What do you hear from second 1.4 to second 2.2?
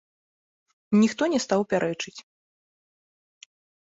стаў пярэчыць.